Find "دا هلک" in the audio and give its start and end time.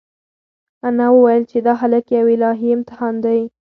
1.65-2.05